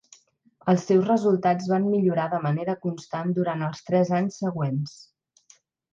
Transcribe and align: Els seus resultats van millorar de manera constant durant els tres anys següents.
Els 0.71 0.85
seus 0.91 1.09
resultats 1.09 1.67
van 1.73 1.85
millorar 1.89 2.25
de 2.33 2.39
manera 2.47 2.77
constant 2.89 3.35
durant 3.41 3.65
els 3.67 3.87
tres 3.91 4.15
anys 4.21 4.41
següents. 4.45 4.97